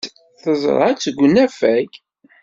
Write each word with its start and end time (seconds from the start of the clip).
Teẓra-tt 0.41 1.03
deg 1.05 1.17
unafag. 1.25 1.89